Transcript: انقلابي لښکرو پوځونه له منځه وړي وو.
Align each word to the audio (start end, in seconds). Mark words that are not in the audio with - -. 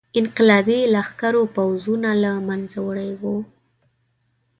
انقلابي 0.19 0.79
لښکرو 0.93 1.43
پوځونه 1.55 2.09
له 2.23 2.31
منځه 2.47 2.77
وړي 2.87 3.11
وو. 3.21 3.37